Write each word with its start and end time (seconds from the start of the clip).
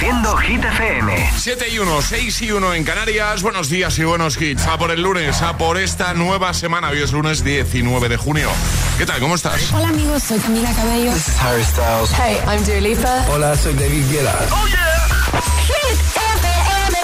Reproduciendo 0.00 0.36
Hit 0.38 0.64
FM. 0.64 1.30
7 1.36 1.68
y 1.68 1.78
1, 1.78 2.00
6 2.00 2.42
y 2.42 2.52
1 2.52 2.74
en 2.74 2.84
Canarias. 2.84 3.42
Buenos 3.42 3.68
días 3.68 3.98
y 3.98 4.04
buenos 4.04 4.40
hits. 4.40 4.66
A 4.66 4.78
por 4.78 4.90
el 4.90 5.02
lunes, 5.02 5.42
a 5.42 5.58
por 5.58 5.76
esta 5.76 6.14
nueva 6.14 6.54
semana. 6.54 6.88
Hoy 6.88 7.02
es 7.02 7.12
lunes 7.12 7.44
19 7.44 8.08
de 8.08 8.16
junio. 8.16 8.48
¿Qué 8.96 9.04
tal? 9.04 9.20
¿Cómo 9.20 9.34
estás? 9.34 9.70
Hola 9.74 9.88
amigos, 9.88 10.22
soy 10.22 10.38
Camila 10.38 10.72
Cabello. 10.72 11.12
This 11.12 11.28
is 11.28 11.36
Harry 11.42 11.62
Styles. 11.62 12.10
Hey, 12.12 12.38
I'm 12.46 12.64
Dua 12.64 12.80
Lipa. 12.80 13.26
Hola, 13.28 13.54
soy 13.54 13.74
David 13.74 14.10
Guetta. 14.10 14.38
¡Oh, 14.50 14.66
yeah! 14.68 15.42
Hit 15.66 16.00
FM. 16.46 16.96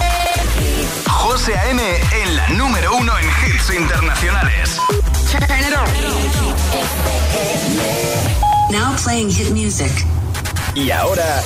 José 1.06 1.54
A.M. 1.54 1.82
en 2.22 2.36
la 2.36 2.48
número 2.48 2.96
uno 2.96 3.12
en 3.18 3.26
hits 3.26 3.74
internacionales. 3.74 4.80
Turn 5.30 5.42
it 5.60 5.74
on. 5.76 5.86
Now 8.72 8.96
playing 8.96 9.30
hit 9.30 9.50
music. 9.50 9.92
Y 10.74 10.90
ahora... 10.90 11.42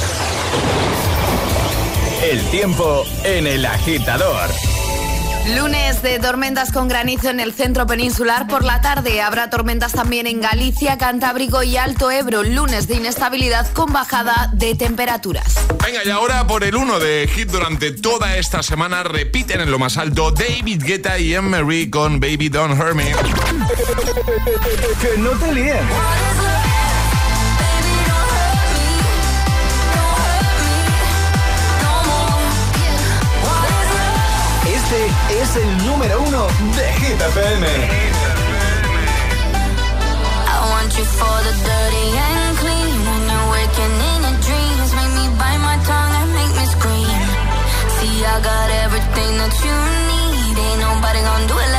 El 2.23 2.43
tiempo 2.51 3.05
en 3.25 3.47
el 3.47 3.65
agitador. 3.65 4.51
Lunes 5.57 6.03
de 6.03 6.19
tormentas 6.19 6.71
con 6.71 6.87
granizo 6.87 7.31
en 7.31 7.41
el 7.41 7.55
centro 7.55 7.87
peninsular. 7.87 8.47
Por 8.47 8.63
la 8.63 8.83
tarde 8.83 9.23
habrá 9.23 9.49
tormentas 9.49 9.93
también 9.93 10.27
en 10.27 10.43
Galicia, 10.43 10.99
Cantábrico 10.99 11.63
y 11.63 11.79
Alto 11.79 12.11
Ebro. 12.11 12.43
Lunes 12.43 12.89
de 12.89 12.97
inestabilidad 12.97 13.73
con 13.73 13.91
bajada 13.91 14.51
de 14.53 14.75
temperaturas. 14.75 15.61
Venga, 15.83 16.05
y 16.05 16.11
ahora 16.11 16.47
por 16.47 16.63
el 16.63 16.77
1 16.77 17.01
de 17.01 17.27
hit 17.35 17.49
durante 17.49 17.91
toda 17.91 18.37
esta 18.37 18.63
semana 18.63 19.03
repiten 19.03 19.63
en 19.63 19.71
lo 19.71 19.79
más 19.79 19.97
alto 19.97 20.31
David 20.31 20.83
Guetta 20.85 21.19
y 21.19 21.35
Emery 21.35 21.89
con 21.89 22.21
Baby 22.21 22.51
Don't 22.51 22.79
Hurt 22.79 22.95
Me. 22.95 23.15
que 25.01 25.19
no 25.19 25.31
te 25.31 25.53
líen. 25.55 26.50
Es 35.43 35.57
el 35.57 35.87
número 35.87 36.21
uno 36.21 36.47
de 36.77 36.93
Hit 37.01 37.21
FM. 37.21 37.67
I 40.47 40.59
want 40.73 40.93
you 40.99 41.05
for 41.05 41.39
the 41.47 41.55
dirty 41.69 42.07
and 42.29 42.59
clean. 42.61 42.97
When 43.09 43.23
you're 43.31 43.49
waking 43.57 43.95
in 44.11 44.19
your 44.27 44.37
dreams, 44.47 44.91
make 44.99 45.13
me 45.19 45.27
bite 45.41 45.63
my 45.69 45.79
tongue 45.89 46.15
and 46.21 46.31
make 46.39 46.55
me 46.61 46.67
scream. 46.77 47.21
See, 47.97 48.17
I 48.25 48.37
got 48.51 48.69
everything 48.85 49.33
that 49.41 49.55
you 49.65 49.77
need. 50.11 50.55
Ain't 50.61 50.81
nobody 50.81 51.21
gonna 51.29 51.49
do 51.49 51.57
it 51.57 51.70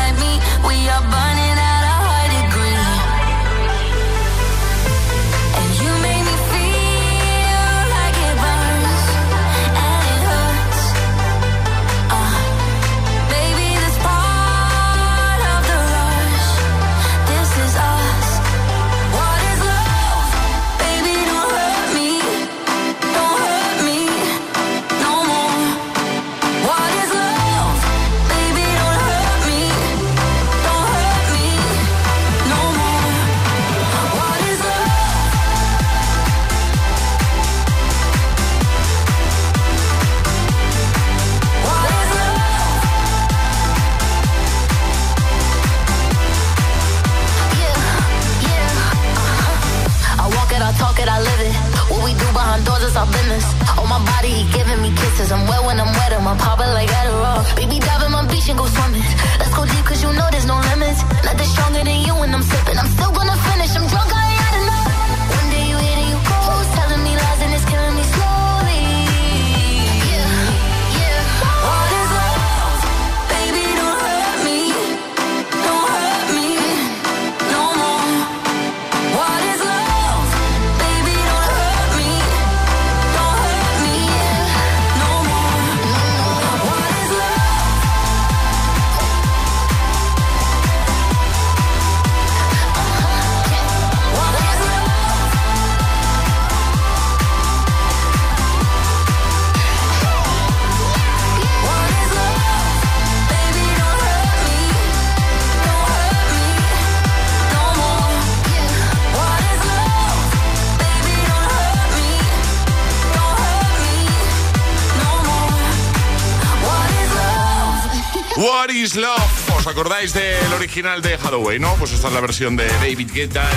acordáis 119.81 120.13
del 120.13 120.53
original 120.53 121.01
de 121.01 121.15
Hathaway, 121.15 121.57
no? 121.57 121.73
Pues 121.73 121.91
esta 121.91 122.09
es 122.09 122.13
la 122.13 122.19
versión 122.19 122.55
de 122.55 122.67
David 122.67 123.09
Guetta 123.15 123.49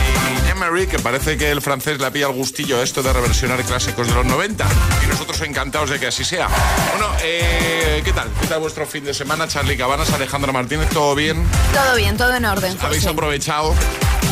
y 0.46 0.50
Emery, 0.52 0.86
que 0.86 0.98
parece 0.98 1.36
que 1.36 1.50
el 1.50 1.60
francés 1.60 2.00
le 2.00 2.10
pilla 2.12 2.28
el 2.28 2.32
gustillo 2.32 2.78
a 2.80 2.82
esto 2.82 3.02
de 3.02 3.12
reversionar 3.12 3.62
clásicos 3.62 4.06
de 4.08 4.14
los 4.14 4.24
90. 4.24 4.64
Y 5.04 5.06
nosotros 5.06 5.38
encantados 5.42 5.90
de 5.90 6.00
que 6.00 6.06
así 6.06 6.24
sea. 6.24 6.48
Bueno, 6.92 7.12
eh, 7.22 8.00
¿qué 8.02 8.12
tal? 8.14 8.30
¿Qué 8.40 8.46
tal 8.46 8.60
vuestro 8.60 8.86
fin 8.86 9.04
de 9.04 9.12
semana? 9.12 9.46
Charlie 9.48 9.76
Cabanas, 9.76 10.10
Alejandra 10.14 10.50
Martínez, 10.50 10.88
¿todo 10.88 11.14
bien? 11.14 11.44
Todo 11.74 11.94
bien, 11.94 12.16
todo 12.16 12.34
en 12.34 12.46
orden. 12.46 12.74
¿Habéis 12.80 13.06
aprovechado? 13.06 13.74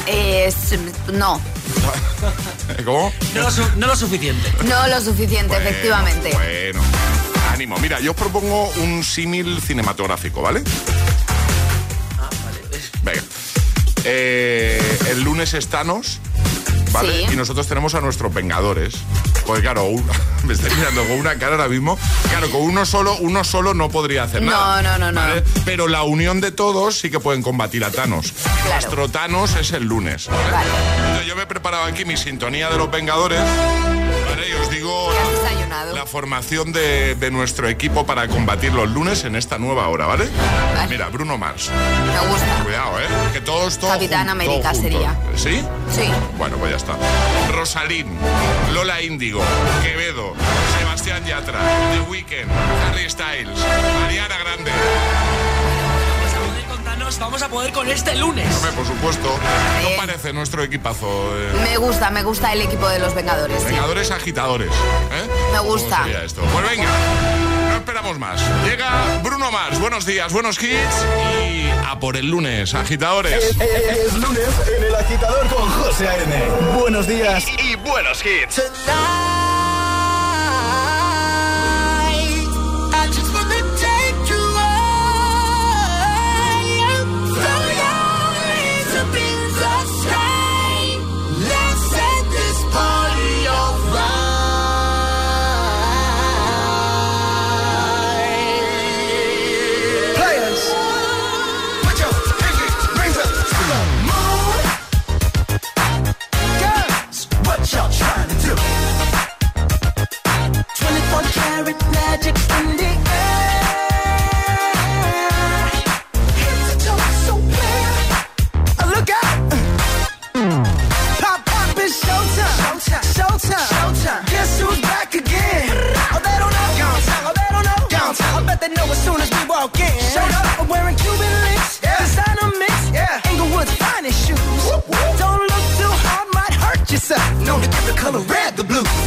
Eh, 0.06 0.50
no, 1.12 1.42
¿Cómo? 2.86 3.12
No 3.34 3.42
lo, 3.42 3.50
su- 3.50 3.68
no 3.76 3.86
lo 3.88 3.96
suficiente. 3.96 4.50
no 4.64 4.86
lo 4.86 4.98
suficiente, 4.98 5.48
Bueno, 5.54 5.68
efectivamente. 5.68 6.30
Bueno, 6.32 6.80
ánimo. 7.52 7.76
Mira, 7.80 8.00
yo 8.00 8.12
os 8.12 8.16
propongo 8.16 8.70
un 8.78 9.04
símil 9.04 9.60
cinematográfico, 9.60 10.40
¿vale? 10.40 10.62
Eh, 14.04 14.98
el 15.10 15.22
lunes 15.22 15.54
es 15.54 15.68
Thanos, 15.68 16.18
¿vale? 16.92 17.26
Sí. 17.26 17.32
Y 17.34 17.36
nosotros 17.36 17.66
tenemos 17.68 17.94
a 17.94 18.00
nuestros 18.00 18.32
Vengadores. 18.34 18.94
Pues 19.46 19.60
claro, 19.60 19.84
un- 19.84 20.04
me 20.44 20.54
estoy 20.54 20.70
mirando 20.76 21.02
con 21.04 21.18
una 21.18 21.36
cara 21.36 21.52
ahora 21.52 21.68
mismo. 21.68 21.98
Claro, 22.30 22.50
con 22.50 22.62
uno 22.62 22.84
solo, 22.86 23.16
uno 23.20 23.44
solo 23.44 23.74
no 23.74 23.88
podría 23.90 24.24
hacer 24.24 24.42
No, 24.42 24.50
nada. 24.52 24.82
no, 24.82 24.98
no, 24.98 25.12
no. 25.12 25.20
¿vale? 25.20 25.42
Pero 25.64 25.88
la 25.88 26.02
unión 26.02 26.40
de 26.40 26.52
todos 26.52 26.98
sí 26.98 27.10
que 27.10 27.20
pueden 27.20 27.42
combatir 27.42 27.84
a 27.84 27.90
Thanos. 27.90 28.32
Nuestro 28.70 29.08
Thanos 29.08 29.56
es 29.56 29.72
el 29.72 29.84
lunes. 29.84 30.28
¿vale? 30.28 30.50
Vale. 30.52 30.70
Entonces, 30.98 31.26
yo 31.26 31.36
me 31.36 31.42
he 31.42 31.46
preparado 31.46 31.84
aquí 31.84 32.04
mi 32.04 32.16
sintonía 32.16 32.70
de 32.70 32.78
los 32.78 32.90
Vengadores. 32.90 33.40
La 36.02 36.06
formación 36.06 36.72
de, 36.72 37.14
de 37.14 37.30
nuestro 37.30 37.68
equipo 37.68 38.04
para 38.04 38.26
combatir 38.26 38.72
los 38.72 38.90
lunes 38.90 39.22
en 39.22 39.36
esta 39.36 39.56
nueva 39.58 39.86
hora, 39.86 40.04
¿vale? 40.04 40.24
Vale. 40.74 40.88
Mira, 40.90 41.08
Bruno 41.10 41.38
Mars. 41.38 41.70
Me 41.70 42.28
gusta. 42.28 42.64
Cuidado, 42.64 42.98
¿eh? 42.98 43.04
Que 43.32 43.40
todos, 43.40 43.78
todos 43.78 43.92
Capitán 43.92 44.28
América 44.28 44.74
sería. 44.74 45.16
¿Sí? 45.36 45.62
Sí. 45.94 46.10
Bueno, 46.36 46.56
pues 46.56 46.72
ya 46.72 46.76
está. 46.78 46.96
Rosalín, 47.52 48.08
Lola 48.74 49.00
Índigo, 49.00 49.40
Quevedo, 49.80 50.34
Sebastián 50.76 51.24
Yatra, 51.24 51.60
The 51.92 52.10
Weeknd, 52.10 52.50
Harry 52.90 53.08
Styles, 53.08 53.60
Mariana 54.00 54.38
Grande. 54.38 54.72
Vamos 57.12 57.12
a 57.12 57.12
poder 57.12 57.12
contarnos, 57.12 57.18
vamos 57.18 57.42
a 57.42 57.48
poder 57.48 57.72
con 57.72 57.88
este 57.90 58.14
lunes. 58.16 58.54
Hombre, 58.56 58.72
por 58.72 58.86
supuesto. 58.86 59.28
¿No 59.82 59.96
parece 59.96 60.32
nuestro 60.32 60.62
equipazo? 60.62 61.06
eh? 61.38 61.52
Me 61.62 61.76
gusta, 61.76 62.10
me 62.10 62.22
gusta 62.22 62.52
el 62.52 62.62
equipo 62.62 62.88
de 62.88 62.98
los 62.98 63.14
Vengadores. 63.14 63.58
sí. 63.62 63.66
Vengadores 63.66 64.10
agitadores. 64.10 64.70
¿eh? 64.70 65.28
Me 65.52 65.58
¿Cómo 65.58 65.70
gusta. 65.70 66.02
sería 66.04 66.24
esto? 66.24 66.42
Pues 66.52 66.70
venga, 66.70 66.88
no 67.70 67.76
esperamos 67.76 68.18
más. 68.18 68.40
Llega 68.64 68.90
Bruno 69.22 69.50
Mars. 69.50 69.78
Buenos 69.80 70.06
días, 70.06 70.32
buenos 70.32 70.62
hits 70.62 71.04
y 71.44 71.68
a 71.86 71.98
por 72.00 72.16
el 72.16 72.26
lunes, 72.30 72.74
agitadores. 72.74 73.42
Es, 73.44 73.60
es 73.60 74.14
lunes 74.14 74.48
en 74.78 74.84
el 74.84 74.94
agitador 74.94 75.46
con 75.48 75.68
José 75.70 76.08
A.M. 76.08 76.44
Buenos 76.78 77.06
días. 77.06 77.44
Y 77.62 77.76
buenos 77.76 78.22
hits. 78.24 78.62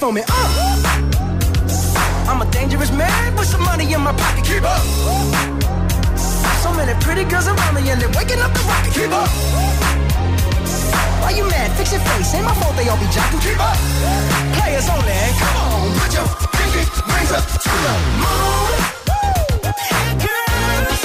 For 0.00 0.10
me. 0.14 0.22
Uh. 0.26 0.32
I'm 2.26 2.40
a 2.40 2.50
dangerous 2.50 2.90
man 2.90 3.36
with 3.36 3.46
some 3.46 3.62
money 3.62 3.92
in 3.92 4.00
my 4.00 4.14
pocket. 4.16 4.44
Keep 4.46 4.64
up. 4.64 4.80
So 6.64 6.72
many 6.72 6.94
pretty 7.04 7.24
girls 7.24 7.46
around 7.46 7.74
me 7.74 7.84
and 7.90 8.00
they're 8.00 8.08
waking 8.16 8.40
up 8.40 8.50
the 8.54 8.60
rocket. 8.64 8.94
Keep 8.94 9.12
up. 9.12 9.28
Why 11.20 11.32
you 11.36 11.44
mad? 11.44 11.70
Fix 11.76 11.92
your 11.92 12.00
face. 12.00 12.32
Ain't 12.32 12.46
my 12.46 12.54
fault 12.54 12.74
they 12.76 12.88
all 12.88 12.96
be 12.96 13.04
jocking. 13.12 13.42
Keep 13.44 13.60
up. 13.60 13.76
Players 14.56 14.88
only. 14.88 15.20
Come 15.36 15.56
on, 15.68 15.92
put 16.00 16.14
your 16.16 16.24
pinky 16.56 16.80
rings 17.12 17.32
up 17.36 17.44
to 17.44 17.68
the 17.84 17.94
moon. 18.24 18.72
Girls, 20.24 21.00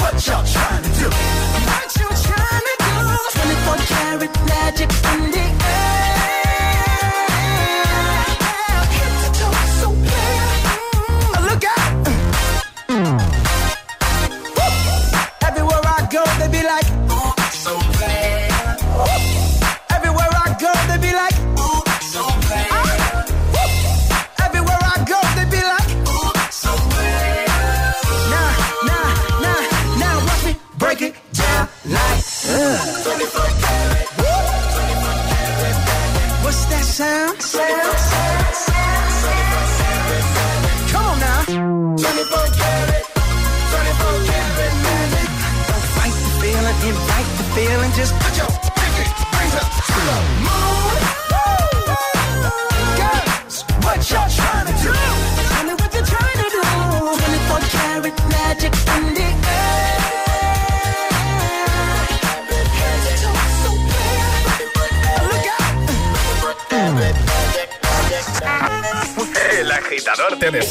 what 0.00 0.16
y'all 0.24 0.44
trying 0.48 0.82
to 0.88 0.92
do? 0.96 1.08
What 1.12 1.92
you 1.92 2.08
trying 2.24 2.64
to 2.64 2.74
do? 2.88 2.94
24 3.36 3.76
karat 3.92 4.32
magic 4.48 4.88
in 5.12 5.28
the 5.28 5.44
air. 5.44 6.19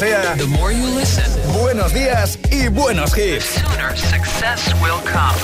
te 0.00 0.06
desea 0.06 0.34
The 0.36 0.46
more 0.46 0.72
you 0.72 0.86
listen, 0.96 1.24
buenos 1.52 1.92
días 1.92 2.38
y 2.50 2.68
buenos 2.68 3.16
hits. 3.16 3.44
sooner 3.44 3.96
success 3.96 4.72
will 4.82 5.00
come. 5.04 5.36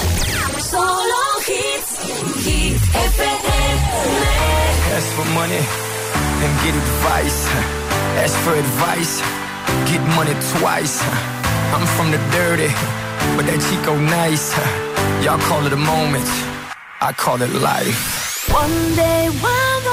Solo 0.60 1.22
hits. 1.46 1.98
Hit 2.44 2.80
FM. 2.80 3.56
Ask 4.96 5.08
for 5.16 5.26
money 5.34 5.60
and 6.42 6.52
get 6.64 6.74
advice. 6.74 7.48
Ask 8.24 8.34
for 8.44 8.54
advice, 8.54 9.20
get 9.90 10.00
money 10.16 10.34
twice. 10.58 11.02
I'm 11.74 11.86
from 11.96 12.10
the 12.10 12.18
dirty, 12.32 12.72
but 13.36 13.44
that 13.46 13.60
Chico 13.68 13.96
nice. 13.98 14.54
Y'all 15.24 15.38
call 15.38 15.66
it 15.66 15.72
a 15.72 15.76
moment, 15.76 16.28
I 17.00 17.12
call 17.12 17.42
it 17.42 17.52
life. 17.52 18.48
One 18.52 18.94
day 18.94 19.28
while 19.40 19.85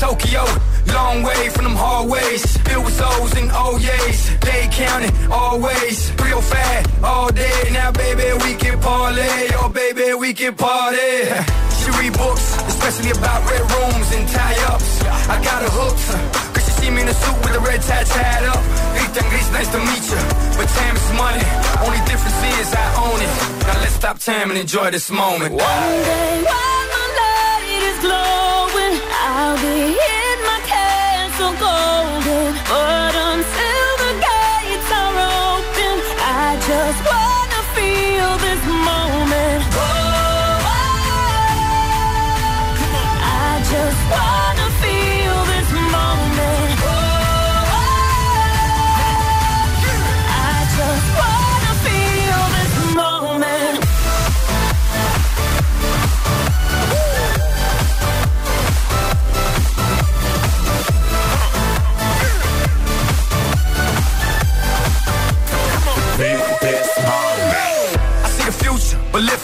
Tokyo. 0.00 0.44
Long 0.92 1.22
way 1.22 1.48
from 1.50 1.64
them 1.64 1.74
hallways, 1.76 2.56
filled 2.68 2.84
with 2.84 3.00
O's 3.00 3.32
and 3.36 3.50
oh 3.52 3.76
O's. 3.76 4.38
They 4.40 4.68
counting 4.70 5.12
always, 5.30 6.12
real 6.22 6.40
fat 6.40 6.86
all 7.02 7.30
day. 7.32 7.68
Now, 7.72 7.90
baby, 7.92 8.28
we 8.44 8.54
can 8.54 8.78
parlay. 8.80 9.48
Oh, 9.60 9.68
baby, 9.68 10.14
we 10.14 10.32
can 10.34 10.54
party. 10.54 10.98
She 11.86 11.92
read 12.02 12.14
books, 12.18 12.46
especially 12.66 13.12
about 13.12 13.46
red 13.48 13.62
rooms 13.62 14.08
and 14.10 14.26
tie-ups. 14.28 15.02
I 15.30 15.38
got 15.44 15.62
her 15.62 15.70
hooked. 15.70 16.02
Cause 16.54 16.64
she 16.66 16.72
see 16.82 16.90
me 16.90 17.02
in 17.02 17.08
a 17.08 17.14
suit 17.14 17.38
with 17.44 17.54
a 17.54 17.60
red 17.60 17.80
tie 17.80 18.02
tied 18.02 18.42
up. 18.42 18.58
Ethan 18.98 19.22
Grease, 19.30 19.50
nice 19.52 19.70
to 19.70 19.78
meet 19.78 20.02
you. 20.10 20.18
But 20.58 20.66
time 20.66 20.96
is 20.98 21.08
money. 21.14 21.46
Only 21.86 22.02
difference 22.10 22.42
is 22.58 22.74
I 22.74 22.86
own 23.06 23.18
it. 23.22 23.30
Now 23.70 23.78
let's 23.82 23.94
stop 23.94 24.18
time 24.18 24.50
and 24.50 24.58
enjoy 24.58 24.90
this 24.90 25.10
moment. 25.12 25.54
One 25.54 25.92
day 26.10 26.42
while 26.42 26.86
the 26.90 27.04
light 27.22 27.70
is 27.86 27.98
glowing, 28.02 28.45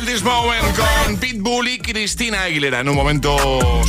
Feel 0.00 0.06
This 0.06 0.22
Moment 0.22 0.76
con 0.76 1.16
Pitbull 1.16 1.68
y 1.68 1.78
Cristina 1.78 2.44
Aguilera. 2.44 2.80
En 2.80 2.88
un 2.88 2.94
momento 2.94 3.36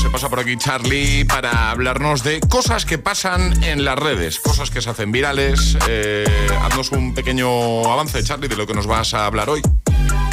se 0.01 0.09
pasa 0.09 0.29
por 0.29 0.39
aquí 0.39 0.57
Charlie 0.57 1.25
para 1.25 1.71
hablarnos 1.71 2.23
de 2.23 2.39
cosas 2.39 2.85
que 2.85 2.97
pasan 2.97 3.63
en 3.63 3.85
las 3.85 3.97
redes, 3.97 4.39
cosas 4.39 4.71
que 4.71 4.81
se 4.81 4.89
hacen 4.89 5.11
virales. 5.11 5.77
Eh, 5.87 6.25
haznos 6.63 6.91
un 6.91 7.13
pequeño 7.13 7.91
avance, 7.91 8.23
Charlie, 8.23 8.47
de 8.47 8.55
lo 8.55 8.67
que 8.67 8.73
nos 8.73 8.87
vas 8.87 9.13
a 9.13 9.25
hablar 9.25 9.49
hoy. 9.49 9.61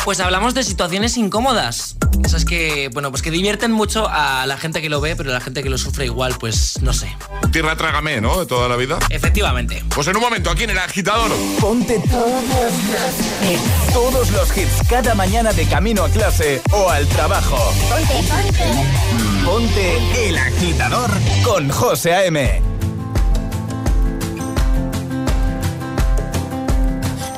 Pues 0.08 0.20
hablamos 0.20 0.54
de 0.54 0.62
situaciones 0.62 1.18
incómodas. 1.18 1.96
Esas 2.24 2.46
que, 2.46 2.88
bueno, 2.94 3.10
pues 3.10 3.20
que 3.20 3.30
divierten 3.30 3.70
mucho 3.70 4.08
a 4.08 4.46
la 4.46 4.56
gente 4.56 4.80
que 4.80 4.88
lo 4.88 5.02
ve, 5.02 5.14
pero 5.16 5.30
la 5.30 5.40
gente 5.42 5.62
que 5.62 5.68
lo 5.68 5.76
sufre 5.76 6.06
igual, 6.06 6.34
pues 6.40 6.80
no 6.80 6.94
sé. 6.94 7.14
Tierra 7.52 7.76
trágame, 7.76 8.18
¿no? 8.22 8.40
De 8.40 8.46
toda 8.46 8.70
la 8.70 8.76
vida. 8.76 8.98
Efectivamente. 9.10 9.84
Pues 9.94 10.06
en 10.08 10.16
un 10.16 10.22
momento, 10.22 10.48
aquí 10.50 10.64
en 10.64 10.70
el 10.70 10.78
agitador. 10.78 11.30
Ponte 11.60 12.00
todos 12.10 12.42
los, 12.42 13.92
todos 13.92 14.30
los 14.30 14.56
hits 14.56 14.88
cada 14.88 15.14
mañana 15.14 15.52
de 15.52 15.66
camino 15.66 16.04
a 16.04 16.08
clase 16.08 16.62
o 16.72 16.88
al 16.88 17.06
trabajo. 17.08 17.58
Ponte, 17.90 18.14
ponte. 18.32 19.44
Ponte 19.44 20.28
el 20.30 20.38
agitador 20.38 21.10
con 21.44 21.68
José 21.68 22.14
A.M. 22.14 22.62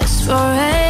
It's 0.01 0.23
4 0.25 0.37
a.m. 0.37 0.90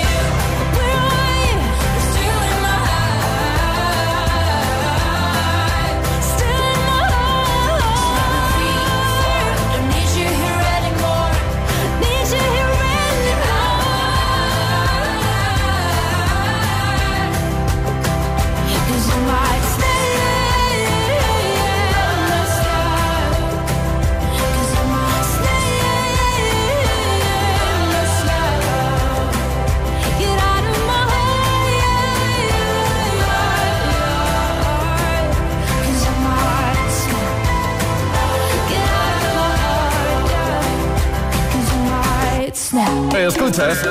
winter. 43.51 43.90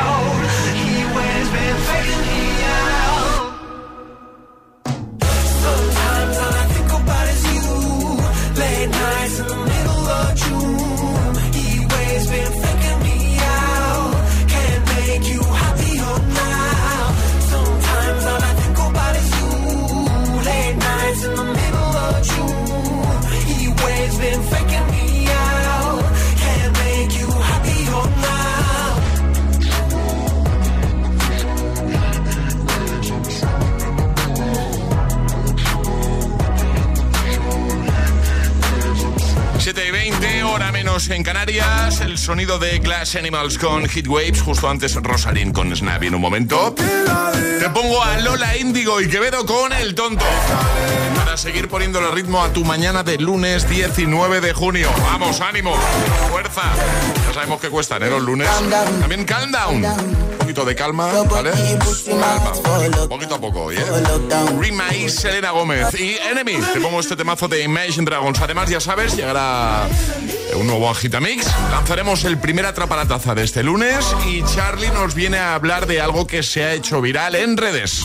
En 41.09 41.23
Canarias. 41.23 42.01
El 42.01 42.17
sonido 42.17 42.59
de 42.59 42.77
Glass 42.79 43.15
Animals 43.15 43.57
con 43.57 43.87
Heat 43.87 44.07
Waves. 44.07 44.41
Justo 44.41 44.69
antes 44.69 44.93
Rosalind 44.95 45.53
con 45.53 45.75
Snap. 45.75 46.03
Y 46.03 46.07
en 46.07 46.15
un 46.15 46.21
momento 46.21 46.75
te 46.75 47.69
pongo 47.69 48.03
a 48.03 48.19
Lola 48.19 48.55
Índigo 48.57 49.01
y 49.01 49.07
Quevedo 49.09 49.45
con 49.45 49.73
El 49.73 49.95
Tonto. 49.95 50.25
Para 51.15 51.37
seguir 51.37 51.67
poniéndole 51.69 52.11
ritmo 52.11 52.43
a 52.43 52.53
tu 52.53 52.63
mañana 52.63 53.03
de 53.03 53.17
lunes 53.17 53.67
19 53.67 54.41
de 54.41 54.53
junio. 54.53 54.89
Vamos, 55.03 55.41
ánimo, 55.41 55.75
fuerza. 56.29 56.63
Ya 57.27 57.33
sabemos 57.33 57.59
que 57.59 57.69
cuesta, 57.69 57.97
¿eh? 57.97 58.09
Los 58.09 58.21
lunes. 58.21 58.49
También 58.99 59.25
calm 59.25 59.51
down. 59.51 59.83
Un 59.83 60.37
poquito 60.37 60.65
de 60.65 60.75
calma, 60.75 61.11
¿vale? 61.29 61.51
Calma. 61.51 63.07
Poquito 63.07 63.35
a 63.35 63.39
poco, 63.39 63.71
¿eh? 63.71 63.83
Green 64.59 64.75
Maíz, 64.75 65.15
Selena 65.15 65.51
Gómez 65.51 65.99
y 65.99 66.17
Enemy. 66.17 66.57
Te 66.73 66.79
pongo 66.79 66.99
este 66.99 67.15
temazo 67.15 67.47
de 67.47 67.63
Imagine 67.63 68.05
Dragons. 68.05 68.39
Además, 68.41 68.69
ya 68.69 68.79
sabes, 68.79 69.15
llegará 69.15 69.87
un 70.55 70.67
nuevo 70.67 70.89
Agitamix. 70.89 71.45
Lanzaremos 71.71 72.23
el 72.25 72.37
primer 72.37 72.65
atrapalataza 72.65 73.35
de 73.35 73.43
este 73.43 73.63
lunes 73.63 74.05
y 74.27 74.43
Charlie 74.43 74.89
nos 74.91 75.15
viene 75.15 75.37
a 75.37 75.55
hablar 75.55 75.87
de 75.87 76.01
algo 76.01 76.27
que 76.27 76.43
se 76.43 76.63
ha 76.63 76.73
hecho 76.73 77.01
viral 77.01 77.35
en 77.35 77.57
redes. 77.57 78.03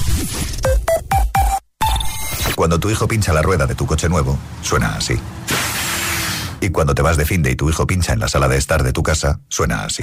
Cuando 2.55 2.81
tu 2.81 2.89
hijo 2.91 3.07
pincha 3.07 3.33
la 3.33 3.43
rueda 3.43 3.67
de 3.67 3.75
tu 3.75 3.87
coche 3.87 4.09
nuevo, 4.09 4.39
suena 4.63 4.97
así. 4.97 5.21
Y 6.61 6.71
cuando 6.71 6.95
te 6.95 7.03
vas 7.03 7.17
de 7.17 7.27
fin 7.27 7.43
de 7.43 7.51
y 7.51 7.57
tu 7.57 7.69
hijo 7.69 7.87
pincha 7.87 8.13
en 8.13 8.21
la 8.21 8.29
sala 8.29 8.49
de 8.49 8.57
estar 8.57 8.83
de 8.83 8.93
tu 8.93 9.03
casa, 9.03 9.41
suena 9.49 9.85
así. 9.85 10.03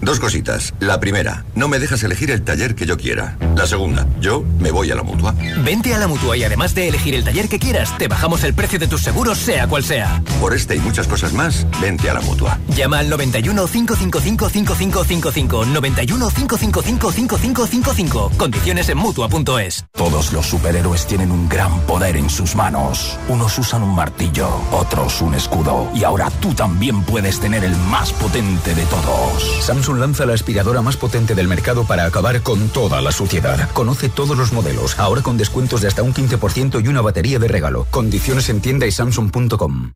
Dos 0.00 0.20
cositas. 0.20 0.74
La 0.78 1.00
primera, 1.00 1.44
no 1.54 1.68
me 1.68 1.78
dejas 1.78 2.02
elegir 2.02 2.30
el 2.30 2.42
taller 2.42 2.74
que 2.74 2.86
yo 2.86 2.96
quiera. 2.96 3.36
La 3.56 3.66
segunda, 3.66 4.06
yo 4.20 4.44
me 4.60 4.70
voy 4.70 4.90
a 4.90 4.94
la 4.94 5.02
mutua. 5.02 5.34
Vente 5.64 5.94
a 5.94 5.98
la 5.98 6.06
mutua 6.06 6.36
y 6.36 6.44
además 6.44 6.74
de 6.74 6.88
elegir 6.88 7.14
el 7.14 7.24
taller 7.24 7.48
que 7.48 7.58
quieras, 7.58 7.96
te 7.98 8.06
bajamos 8.06 8.44
el 8.44 8.54
precio 8.54 8.78
de 8.78 8.86
tus 8.88 9.02
seguros, 9.02 9.38
sea 9.38 9.66
cual 9.66 9.84
sea. 9.84 10.22
Por 10.40 10.54
este 10.54 10.76
y 10.76 10.80
muchas 10.80 11.08
cosas 11.08 11.32
más, 11.32 11.66
vente 11.80 12.08
a 12.10 12.14
la 12.14 12.20
mutua. 12.20 12.58
Llama 12.68 12.98
al 12.98 13.08
91 13.08 13.66
555 13.66 14.48
5555. 14.50 15.64
91 15.66 16.28
555 16.28 17.12
5555. 17.12 18.30
Condiciones 18.36 18.88
en 18.88 18.98
mutua.es. 18.98 19.86
Todos 19.92 20.32
los 20.32 20.46
superhéroes 20.46 21.06
tienen 21.06 21.30
un 21.30 21.48
gran 21.48 21.80
poder 21.82 22.16
en 22.16 22.30
sus 22.30 22.54
manos. 22.54 23.18
Unos 23.28 23.58
usan 23.58 23.82
un 23.82 23.94
martillo, 23.94 24.48
otros 24.72 25.20
un 25.22 25.34
escudo. 25.34 25.90
Y 25.94 26.04
ahora 26.04 26.30
tú 26.40 26.54
también 26.54 27.02
puedes 27.02 27.40
tener 27.40 27.64
el 27.64 27.74
más 27.90 28.12
potente 28.12 28.74
de 28.74 28.84
todos. 28.86 29.64
Samsung 29.64 29.85
lanza 29.94 30.26
la 30.26 30.34
aspiradora 30.34 30.82
más 30.82 30.96
potente 30.96 31.34
del 31.34 31.48
mercado 31.48 31.86
para 31.86 32.04
acabar 32.04 32.42
con 32.42 32.68
toda 32.68 33.00
la 33.00 33.12
suciedad. 33.12 33.70
Conoce 33.72 34.08
todos 34.08 34.36
los 34.36 34.52
modelos, 34.52 34.98
ahora 34.98 35.22
con 35.22 35.36
descuentos 35.36 35.80
de 35.80 35.88
hasta 35.88 36.02
un 36.02 36.14
15% 36.14 36.84
y 36.84 36.88
una 36.88 37.00
batería 37.00 37.38
de 37.38 37.48
regalo. 37.48 37.86
Condiciones 37.90 38.48
en 38.48 38.60
tienda 38.60 38.86
y 38.86 38.92
samsung.com. 38.92 39.92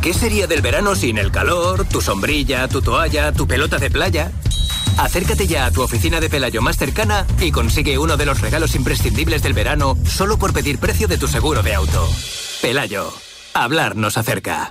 ¿Qué 0.00 0.12
sería 0.12 0.48
del 0.48 0.62
verano 0.62 0.96
sin 0.96 1.16
el 1.16 1.30
calor, 1.30 1.84
tu 1.84 2.00
sombrilla, 2.00 2.66
tu 2.66 2.82
toalla, 2.82 3.32
tu 3.32 3.46
pelota 3.46 3.78
de 3.78 3.88
playa? 3.88 4.32
Acércate 4.98 5.46
ya 5.46 5.66
a 5.66 5.70
tu 5.70 5.80
oficina 5.82 6.20
de 6.20 6.28
Pelayo 6.28 6.60
más 6.60 6.76
cercana 6.76 7.26
y 7.40 7.50
consigue 7.50 7.98
uno 7.98 8.16
de 8.16 8.26
los 8.26 8.40
regalos 8.40 8.74
imprescindibles 8.74 9.42
del 9.42 9.52
verano 9.52 9.96
solo 10.04 10.38
por 10.38 10.52
pedir 10.52 10.78
precio 10.78 11.08
de 11.08 11.18
tu 11.18 11.28
seguro 11.28 11.62
de 11.62 11.74
auto. 11.74 12.08
Pelayo, 12.60 13.12
hablar 13.54 13.96
nos 13.96 14.18
acerca. 14.18 14.70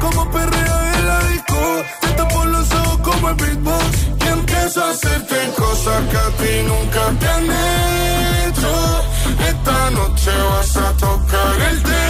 como 0.00 0.30
perrea 0.30 0.92
en 0.98 1.06
la 1.06 1.18
disco. 1.30 1.60
Te 2.16 2.24
por 2.34 2.46
los 2.46 2.72
ojos 2.72 2.98
como 3.02 3.28
el 3.30 3.34
beatbox. 3.36 3.86
Y 4.24 4.28
empiezo 4.28 4.84
a 4.84 4.90
hacerte 4.90 5.36
cosas 5.56 6.00
que 6.10 6.16
a 6.16 6.30
ti 6.38 6.52
nunca 6.66 7.02
te 7.20 7.28
han 7.28 7.50
esta 9.50 9.90
noche 9.90 10.30
vas 10.50 10.76
a 10.76 10.92
tocar 10.96 11.60
el 11.70 11.82
techo 11.82 12.09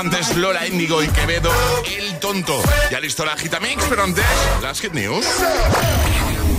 antes 0.00 0.34
Lola 0.34 0.66
Índigo 0.66 1.02
y 1.02 1.08
Quevedo, 1.08 1.50
El 1.84 2.18
Tonto. 2.20 2.58
Ya 2.90 3.00
listo 3.00 3.22
la 3.26 3.36
Gitamix, 3.36 3.84
pero 3.86 4.04
antes 4.04 4.24
las 4.62 4.80
Hit 4.80 4.94
News. 4.94 5.26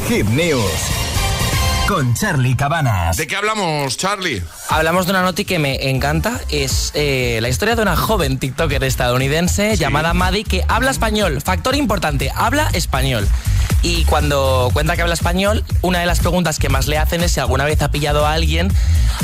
Hit 0.07 0.27
News 0.27 1.01
con 1.87 2.13
Charlie 2.13 2.55
Cabanas. 2.55 3.17
¿De 3.17 3.25
qué 3.25 3.35
hablamos, 3.35 3.97
Charlie? 3.97 4.43
Hablamos 4.69 5.07
de 5.07 5.11
una 5.11 5.23
noti 5.23 5.43
que 5.43 5.57
me 5.57 5.89
encanta. 5.89 6.39
Es 6.49 6.91
eh, 6.93 7.39
la 7.41 7.49
historia 7.49 7.75
de 7.75 7.81
una 7.81 7.97
joven 7.97 8.37
TikToker 8.37 8.83
estadounidense 8.83 9.75
llamada 9.75 10.13
Maddie 10.13 10.43
que 10.43 10.63
habla 10.67 10.91
español. 10.91 11.41
Factor 11.41 11.75
importante, 11.75 12.31
habla 12.35 12.69
español. 12.73 13.27
Y 13.83 14.05
cuando 14.05 14.69
cuenta 14.73 14.95
que 14.95 15.01
habla 15.01 15.15
español, 15.15 15.63
una 15.81 15.99
de 15.99 16.05
las 16.05 16.19
preguntas 16.19 16.59
que 16.59 16.69
más 16.69 16.87
le 16.87 16.97
hacen 16.99 17.23
es 17.23 17.31
si 17.31 17.39
alguna 17.39 17.65
vez 17.65 17.81
ha 17.81 17.89
pillado 17.91 18.25
a 18.27 18.33
alguien 18.33 18.71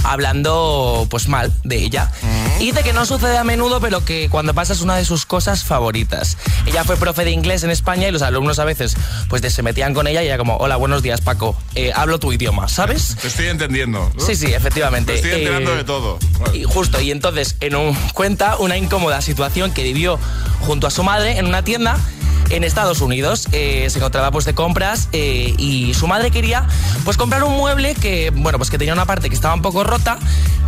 hablando 0.04 1.06
pues 1.10 1.28
mal 1.28 1.54
de 1.64 1.78
ella. 1.78 2.12
Y 2.60 2.66
dice 2.72 2.82
que 2.84 2.92
no 2.94 3.06
sucede 3.06 3.38
a 3.38 3.44
menudo, 3.44 3.80
pero 3.80 4.04
que 4.04 4.30
cuando 4.30 4.54
pasa 4.54 4.74
es 4.74 4.82
una 4.82 4.96
de 4.96 5.06
sus 5.06 5.26
cosas 5.26 5.64
favoritas. 5.64 6.38
Ella 6.66 6.84
fue 6.84 6.98
profe 6.98 7.24
de 7.24 7.32
inglés 7.32 7.64
en 7.64 7.70
España 7.70 8.08
y 8.08 8.12
los 8.12 8.22
alumnos 8.24 8.58
a 8.60 8.66
veces 8.66 8.96
pues 9.30 9.42
se 9.54 9.62
metían 9.64 9.94
con 9.94 10.08
ella 10.08 10.24
y 10.24 10.28
era 10.28 10.38
como, 10.38 10.58
hola, 10.58 10.76
buenos 10.76 11.02
días 11.04 11.22
Paco, 11.22 11.56
Eh, 11.76 11.92
hablo 11.96 12.20
tu 12.20 12.32
idioma, 12.34 12.68
¿sabes? 12.68 13.16
Te 13.22 13.28
estoy 13.28 13.48
entendiendo. 13.48 14.12
¿no? 14.16 14.26
Sí, 14.26 14.36
sí, 14.36 14.48
efectivamente. 14.54 15.14
Me 15.14 15.20
estoy 15.20 15.32
enterando 15.34 15.74
Eh, 15.74 15.78
de 15.78 15.84
todo. 15.84 16.18
y 16.54 16.64
justo, 16.64 17.00
y 17.00 17.12
entonces 17.12 17.56
en 17.60 17.76
un, 17.76 17.94
cuenta 18.14 18.58
una 18.58 18.76
incómoda 18.78 19.22
situación 19.22 19.72
que 19.72 19.84
vivió 19.84 20.20
junto 20.62 20.88
a 20.88 20.92
su 20.92 21.04
madre 21.04 21.38
en 21.38 21.46
una 21.46 21.62
tienda 21.64 21.98
en 22.50 22.64
Estados 22.64 23.02
Unidos. 23.02 23.48
Eh, 23.52 23.88
se 23.90 24.00
encontraba 24.00 24.32
pues 24.32 24.46
de 24.46 24.54
compras 24.54 25.10
eh, 25.12 25.54
y 25.58 25.94
su 25.94 26.08
madre 26.08 26.32
quería 26.32 26.68
pues 27.06 27.18
comprar 27.18 27.44
un 27.44 27.58
mueble 27.58 27.96
que, 27.96 28.32
bueno, 28.32 28.58
pues 28.58 28.70
que 28.70 28.78
tenía 28.78 28.94
una 28.94 29.06
parte 29.06 29.30
que 29.30 29.36
estaba 29.36 29.54
un 29.54 29.62
poco 29.62 29.84
rota, 29.84 30.18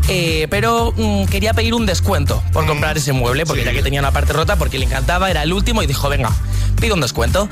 eh, 0.07 0.47
pero 0.49 0.93
mm, 0.95 1.25
quería 1.25 1.53
pedir 1.53 1.73
un 1.73 1.85
descuento 1.85 2.43
por 2.51 2.65
comprar 2.65 2.97
ese 2.97 3.13
mueble, 3.13 3.45
porque 3.45 3.63
ya 3.63 3.71
que 3.71 3.83
tenía 3.83 3.99
una 3.99 4.11
parte 4.11 4.33
rota, 4.33 4.55
porque 4.55 4.79
le 4.79 4.85
encantaba, 4.85 5.29
era 5.29 5.43
el 5.43 5.53
último 5.53 5.83
y 5.83 5.87
dijo, 5.87 6.09
venga, 6.09 6.31
pido 6.79 6.95
un 6.95 7.01
descuento. 7.01 7.49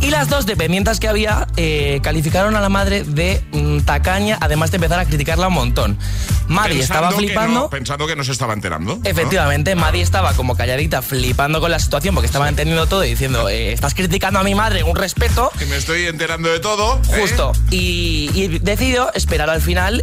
Y 0.00 0.10
las 0.10 0.28
dos 0.28 0.46
dependientes 0.46 1.00
que 1.00 1.08
había 1.08 1.46
eh, 1.56 2.00
calificaron 2.02 2.56
a 2.56 2.60
la 2.60 2.68
madre 2.68 3.04
de 3.04 3.42
mm, 3.52 3.80
tacaña, 3.80 4.38
además 4.40 4.70
de 4.70 4.76
empezar 4.76 4.98
a 4.98 5.04
criticarla 5.04 5.48
un 5.48 5.54
montón. 5.54 5.98
Maddie 6.48 6.80
estaba 6.80 7.10
que 7.10 7.16
flipando. 7.16 7.60
no- 7.60 7.70
pensando 7.70 8.06
que 8.06 8.16
no 8.16 8.24
se 8.24 8.32
estaba 8.32 8.52
enterando. 8.54 8.96
¿no? 8.96 9.00
Efectivamente, 9.04 9.74
Maddie 9.74 10.02
estaba 10.02 10.32
como 10.34 10.56
calladita, 10.56 11.02
flipando 11.02 11.60
con 11.60 11.70
la 11.70 11.78
situación 11.78 12.14
porque 12.14 12.26
estaba 12.26 12.48
entendiendo 12.48 12.86
todo 12.86 13.04
y 13.04 13.10
diciendo, 13.10 13.48
eh, 13.48 13.72
estás 13.72 13.94
criticando 13.94 14.40
a 14.40 14.42
mi 14.42 14.54
madre, 14.54 14.82
un 14.82 14.96
respeto. 14.96 15.50
Que 15.58 15.66
me 15.66 15.76
estoy 15.76 16.06
enterando 16.06 16.48
de 16.48 16.58
todo. 16.60 17.00
¿eh? 17.12 17.20
Justo. 17.20 17.52
Y, 17.70 18.30
y 18.34 18.58
decidió 18.60 19.12
esperar 19.14 19.50
al 19.50 19.60
final 19.62 20.02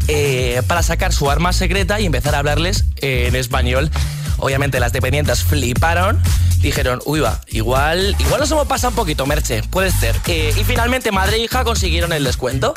para 0.68 0.84
sacar 0.84 1.14
su 1.14 1.30
arma 1.30 1.52
secreta 1.54 2.00
y 2.00 2.06
empezar 2.06 2.36
a 2.36 2.40
hablarles 2.40 2.86
en 2.98 3.36
español. 3.36 3.92
Obviamente 4.38 4.80
las 4.80 4.94
dependientes 4.94 5.44
fliparon, 5.44 6.22
dijeron, 6.62 7.00
uy 7.06 7.20
va, 7.20 7.42
igual, 7.48 8.16
igual 8.20 8.40
nos 8.40 8.52
hemos 8.52 8.68
pasado 8.68 8.90
un 8.90 8.96
poquito, 8.96 9.26
Merche, 9.26 9.64
puede 9.64 9.92
ser. 9.92 10.16
Eh, 10.28 10.54
y 10.56 10.64
finalmente 10.64 11.12
madre 11.12 11.38
e 11.38 11.40
hija 11.40 11.64
consiguieron 11.64 12.14
el 12.14 12.24
descuento. 12.24 12.74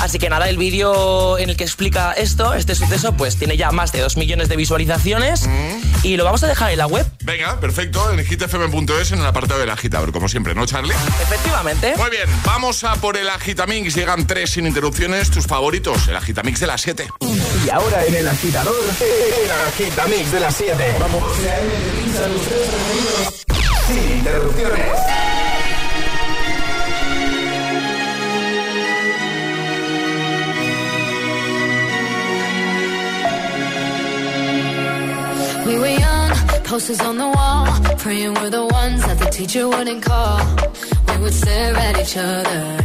Así 0.00 0.18
que 0.18 0.28
nada, 0.28 0.48
el 0.48 0.58
vídeo 0.58 1.38
en 1.38 1.50
el 1.50 1.56
que 1.56 1.64
explica 1.64 2.12
esto, 2.12 2.54
este 2.54 2.74
suceso, 2.74 3.12
pues 3.12 3.36
tiene 3.36 3.56
ya 3.56 3.70
más 3.72 3.92
de 3.92 4.00
2 4.00 4.16
millones 4.16 4.48
de 4.48 4.56
visualizaciones 4.56 5.48
y 6.02 6.16
lo 6.16 6.24
vamos 6.24 6.42
a 6.42 6.46
dejar 6.46 6.70
en 6.70 6.78
la 6.78 6.86
web. 6.86 7.06
Venga, 7.22 7.58
perfecto. 7.60 8.12
En 8.12 8.24
hitfm.es 8.24 9.12
en 9.12 9.20
el 9.20 9.26
apartado 9.26 9.60
del 9.60 9.70
agitador, 9.70 10.12
como 10.12 10.28
siempre, 10.28 10.54
¿no, 10.54 10.66
Charlie? 10.66 10.94
Efectivamente. 11.22 11.94
Muy 11.96 12.10
bien, 12.10 12.28
vamos 12.44 12.84
a 12.84 12.96
por 12.96 13.16
el 13.16 13.28
Agitamix. 13.28 13.94
Llegan 13.94 14.26
tres 14.26 14.50
sin 14.50 14.66
interrupciones, 14.66 15.30
tus 15.30 15.46
favoritos. 15.46 16.08
El 16.08 16.16
Agitamix 16.16 16.60
de 16.60 16.66
las 16.66 16.80
7. 16.82 17.08
Y 17.64 17.70
ahora 17.70 18.04
en 18.04 18.14
el 18.14 18.28
agitador, 18.28 18.74
el 19.00 19.50
agitamix 19.50 20.30
de 20.30 20.40
las 20.40 20.54
7. 20.56 20.95
Vamos. 20.98 21.22
Sin 23.86 24.18
interrupciones. 24.18 25.00
We 35.66 35.78
were 35.78 35.88
young, 35.88 36.30
posters 36.64 37.00
on 37.00 37.18
the 37.18 37.26
wall, 37.26 37.66
praying 37.98 38.34
we're 38.34 38.50
the 38.50 38.64
ones 38.64 39.04
that 39.04 39.18
the 39.18 39.26
teacher 39.26 39.68
wouldn't 39.68 40.02
call. 40.02 40.40
We 41.08 41.16
would 41.22 41.34
stare 41.34 41.74
at 41.74 41.98
each 42.00 42.16
other, 42.16 42.84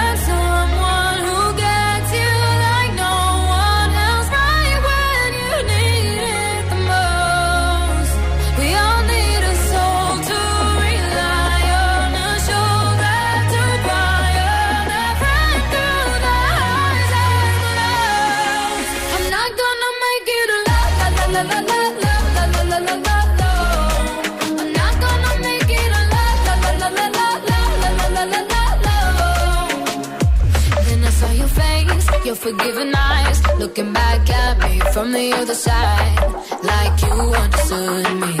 other 35.51 35.59
side, 35.59 36.63
like 36.63 37.01
you 37.01 37.11
understood 37.11 38.21
me. 38.21 38.40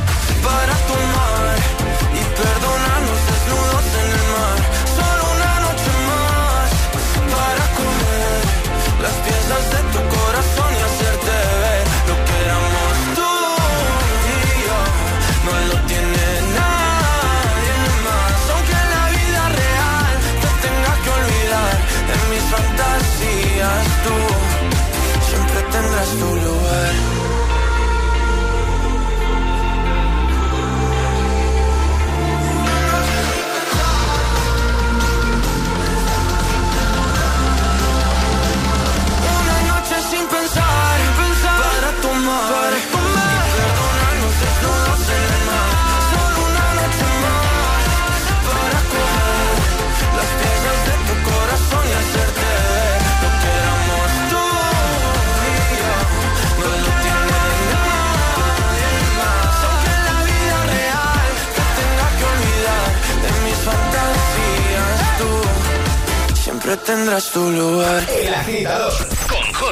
para 0.43 0.75
tomar 0.89 1.57
y 2.13 2.21
perdonarnos 2.37 3.20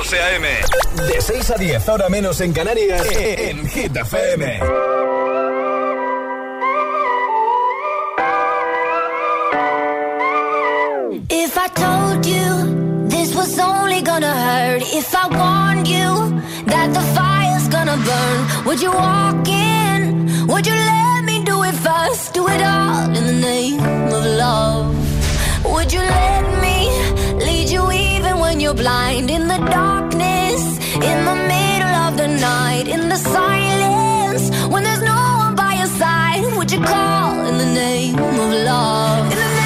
José 0.10 0.24
A.M. 0.24 0.48
De 1.08 1.22
6 1.22 1.52
a 1.52 1.56
10, 1.56 1.88
ahora 1.88 2.10
menos 2.10 2.42
en 2.42 2.52
Canarias, 2.52 3.06
en 3.14 3.68
Hit 3.68 3.96
FM. 3.96 4.60
If 11.30 11.56
I 11.56 11.68
told 11.76 12.26
you 12.26 13.08
this 13.08 13.36
was 13.36 13.60
only 13.60 14.02
gonna 14.02 14.34
hurt, 14.34 14.82
if 14.82 15.14
I 15.14 15.28
warned 15.28 15.88
you 15.88 16.42
that 16.66 16.92
the 16.92 17.02
fire's 17.14 17.68
gonna 17.68 17.98
burn, 17.98 18.66
would 18.66 18.82
you 18.82 18.92
walk 18.92 19.48
in? 19.48 20.48
Would 20.48 20.66
you 20.66 20.74
let 20.74 21.24
me 21.24 21.44
do 21.44 21.62
it 21.64 21.76
first? 21.76 22.34
Do 22.34 22.48
it 22.48 22.64
all 22.64 23.16
in 23.16 23.26
the 23.28 23.40
name 23.40 23.80
of 24.12 24.26
love. 24.26 24.96
Would 25.66 25.94
you 25.94 26.00
let 26.00 26.39
blind? 28.80 29.30
In 29.30 29.48
the 29.48 29.58
darkness, 29.80 30.62
in 31.12 31.18
the 31.30 31.38
middle 31.54 31.96
of 32.06 32.12
the 32.22 32.28
night, 32.28 32.88
in 32.88 33.10
the 33.10 33.18
silence, 33.18 34.46
when 34.72 34.84
there's 34.84 35.04
no 35.14 35.22
one 35.44 35.56
by 35.56 35.74
your 35.82 35.92
side, 36.02 36.42
would 36.58 36.72
you 36.72 36.82
call 36.82 37.46
in 37.50 37.58
the 37.58 37.72
name 37.84 38.18
of 38.18 38.50
love? 38.72 39.59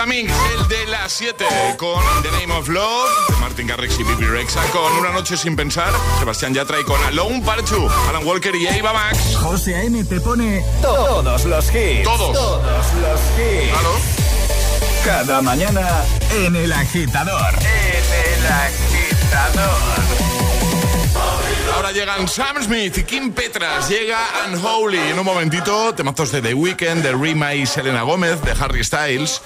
El 0.00 0.68
de 0.68 0.86
las 0.86 1.12
7, 1.12 1.44
con 1.76 2.02
The 2.22 2.30
Name 2.30 2.54
of 2.54 2.68
Love, 2.68 3.10
de 3.28 3.36
Martin 3.36 3.66
Garrix 3.66 4.00
y 4.00 4.02
Bibi 4.02 4.24
Rexa, 4.24 4.62
con 4.72 4.90
Una 4.94 5.10
Noche 5.10 5.36
Sin 5.36 5.54
Pensar, 5.54 5.92
Sebastián 6.18 6.54
Yatra 6.54 6.80
y 6.80 6.84
con 6.84 6.98
Alone 7.04 7.42
Parchu, 7.44 7.86
Alan 8.08 8.26
Walker 8.26 8.56
y 8.56 8.66
Eva 8.66 8.94
Max. 8.94 9.36
José 9.42 9.74
A.M. 9.76 10.02
te 10.04 10.18
pone 10.22 10.64
todos 10.80 11.44
los 11.44 11.66
hits. 11.66 12.04
Todos. 12.04 12.32
Todos 12.32 12.94
los 12.94 13.20
hits. 13.38 13.72
Claro. 13.72 13.98
Cada 15.04 15.42
mañana 15.42 15.86
en 16.32 16.56
El 16.56 16.72
Agitador. 16.72 17.54
En 17.58 18.38
El 18.38 18.46
Agitador. 18.46 19.80
Ahora 21.74 21.92
llegan 21.92 22.26
Sam 22.26 22.62
Smith 22.62 22.96
y 22.96 23.04
Kim 23.04 23.32
Petras. 23.32 23.90
Llega 23.90 24.18
Unholy. 24.46 24.98
En 24.98 25.18
un 25.18 25.26
momentito, 25.26 25.94
temazos 25.94 26.32
de 26.32 26.40
The 26.40 26.54
Weeknd, 26.54 27.02
de 27.02 27.12
Rima 27.12 27.54
y 27.54 27.66
Selena 27.66 28.00
Gómez, 28.00 28.40
de 28.40 28.52
Harry 28.52 28.82
Styles. 28.82 29.42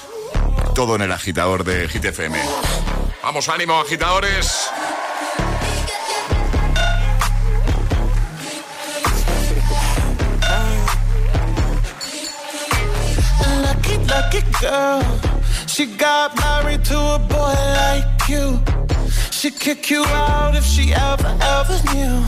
Todo 0.74 0.96
en 0.96 1.02
el 1.02 1.12
agitador 1.12 1.64
de 1.64 1.88
Hit 1.88 2.04
FM. 2.04 2.38
Vamos, 3.22 3.48
ánimo, 3.48 3.80
agitadores. 3.80 4.70
Lucky, 13.62 13.96
lucky 14.06 14.42
girl. 14.60 15.02
She 15.66 15.86
got 15.86 16.36
married 16.36 16.84
to 16.84 16.98
a 16.98 17.18
boy 17.18 17.54
like 17.80 18.28
you. 18.28 18.60
She'd 19.30 19.58
kick 19.58 19.90
you 19.90 20.04
out 20.04 20.54
if 20.54 20.64
she 20.64 20.92
ever, 20.92 21.36
ever 21.40 21.78
knew 21.92 22.22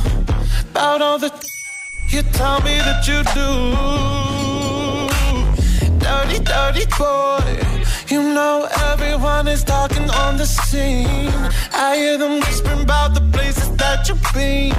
about 0.71 1.01
all 1.03 1.19
the 1.19 1.31
you 2.11 2.23
tell 2.33 2.61
me 2.63 2.79
that 2.79 3.07
you 3.07 3.23
do. 3.35 3.49
Dirty, 5.99 6.39
dirty 6.45 6.87
boy. 6.99 7.76
You 8.17 8.23
know 8.23 8.67
everyone 8.93 9.47
is 9.47 9.63
talking 9.63 10.09
on 10.09 10.39
the 10.39 10.47
scene. 10.47 11.35
I 11.75 11.97
hear 11.97 12.17
them 12.17 12.41
whispering 12.41 12.81
about 12.81 13.13
the 13.13 13.21
places 13.21 13.69
that 13.77 14.09
you've 14.09 14.23
been 14.33 14.73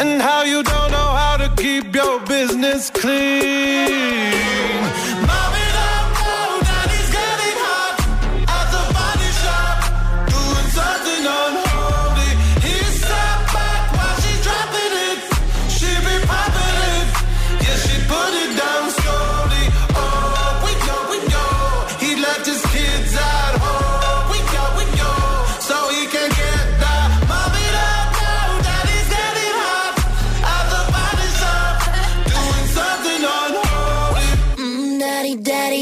and 0.00 0.20
how 0.20 0.42
you 0.42 0.64
don't 0.64 0.90
know 0.90 1.10
how 1.22 1.36
to 1.36 1.54
keep 1.54 1.94
your 1.94 2.18
business 2.26 2.90
clean. 2.90 4.34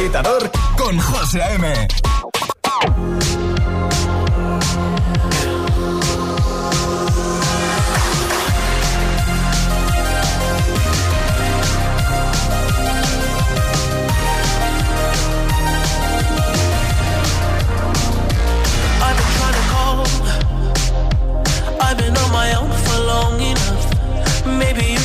Agitador 0.00 0.50
con 0.78 0.98
José 0.98 1.42
A.M. 1.42 1.88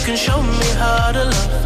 Can 0.06 0.16
show 0.16 0.40
me 0.40 0.70
how 0.78 1.12
to 1.12 1.24
love. 1.24 1.66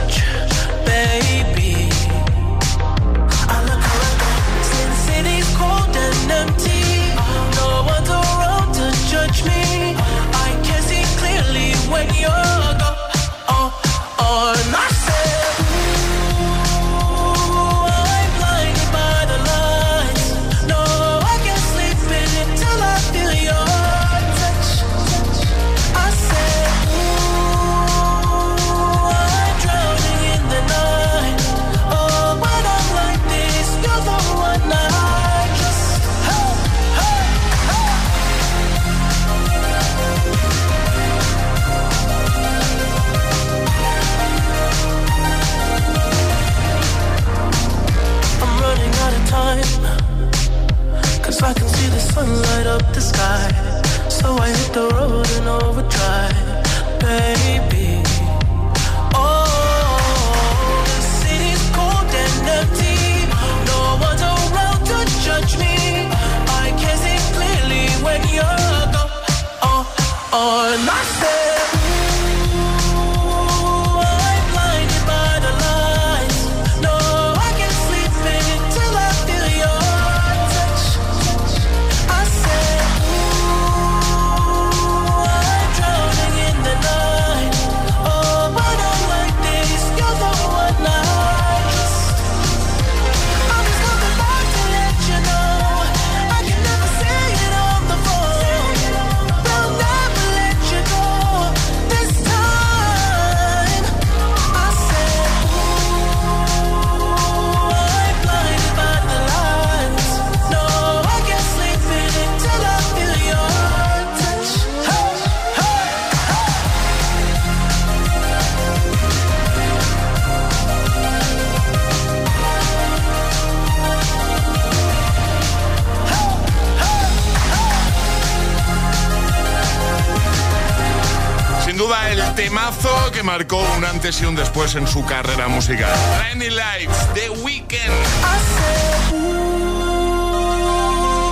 que 133.21 133.27
marcó 133.27 133.61
un 133.77 133.85
antes 133.85 134.19
y 134.21 134.25
un 134.25 134.35
después 134.35 134.73
en 134.73 134.87
su 134.87 135.05
carrera 135.05 135.47
musical. 135.47 135.91
Rainy 136.17 136.49
Lights, 136.49 137.13
The 137.13 137.29
Weeknd. 137.29 137.77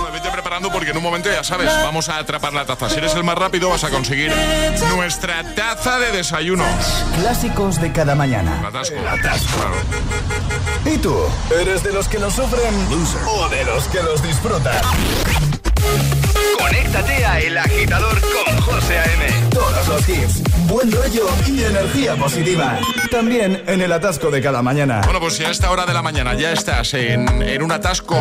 Me 0.04 0.10
vete 0.12 0.30
preparando 0.30 0.70
porque 0.70 0.90
en 0.90 0.98
un 0.98 1.02
momento 1.02 1.28
ya 1.32 1.42
sabes, 1.42 1.72
vamos 1.82 2.08
a 2.08 2.18
atrapar 2.18 2.52
la 2.52 2.64
taza. 2.64 2.88
Si 2.90 2.98
eres 2.98 3.14
el 3.14 3.24
más 3.24 3.36
rápido 3.36 3.70
vas 3.70 3.82
a 3.82 3.90
conseguir 3.90 4.32
nuestra 4.94 5.42
taza 5.54 5.98
de 5.98 6.12
desayuno. 6.12 6.64
Clásicos 7.18 7.80
de 7.80 7.90
cada 7.90 8.14
mañana. 8.14 8.60
Atasco. 8.68 8.96
Atasco. 9.08 9.60
¿Y 10.84 10.96
tú? 10.98 11.16
¿Eres 11.60 11.82
de 11.82 11.92
los 11.92 12.06
que 12.06 12.18
lo 12.18 12.30
sufren 12.30 12.74
o 13.26 13.48
de 13.48 13.64
los 13.64 13.88
que 13.88 14.02
los 14.02 14.22
disfrutan? 14.22 14.80
Conéctate 16.60 17.24
a 17.24 17.40
El 17.40 17.56
Agitador 17.56 18.20
con 18.20 18.60
José 18.60 18.98
A.M. 18.98 19.26
Todos 19.50 19.88
los 19.88 20.08
hits, 20.08 20.42
buen 20.66 20.92
rollo 20.92 21.26
y 21.46 21.64
energía 21.64 22.14
positiva. 22.16 22.78
También 23.10 23.62
en 23.66 23.80
el 23.80 23.92
atasco 23.92 24.30
de 24.30 24.42
cada 24.42 24.62
mañana. 24.62 25.00
Bueno, 25.04 25.20
pues 25.20 25.34
si 25.34 25.44
a 25.44 25.50
esta 25.50 25.70
hora 25.70 25.86
de 25.86 25.94
la 25.94 26.02
mañana 26.02 26.34
ya 26.34 26.52
estás 26.52 26.94
en, 26.94 27.26
en 27.42 27.62
un 27.62 27.72
atasco, 27.72 28.16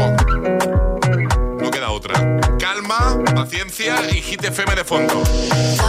no 1.62 1.72
queda 1.72 1.92
otra. 1.92 2.14
Calma, 2.58 3.18
paciencia 3.36 3.96
y 4.12 4.22
Hit 4.22 4.44
FM 4.44 4.76
de 4.76 4.84
fondo. 4.84 5.22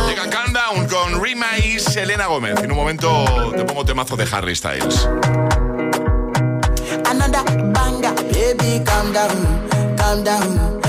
Llega 0.08 0.28
Countdown 0.28 0.86
con 0.88 1.22
Rima 1.22 1.56
y 1.58 1.78
Selena 1.78 2.26
Gómez. 2.26 2.58
En 2.62 2.70
un 2.72 2.76
momento 2.76 3.52
te 3.56 3.64
pongo 3.64 3.84
temazo 3.84 4.16
de 4.16 4.26
Harry 4.30 4.56
Styles. 4.56 5.08
Another 7.08 7.42
banger, 7.72 8.14
baby, 8.32 8.82
calm 8.84 9.12
down, 9.12 9.96
calm 9.96 10.24
down. 10.24 10.79